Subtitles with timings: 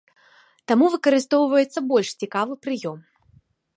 [0.69, 2.99] Таму выкарыстоўваецца больш цікавы прыём.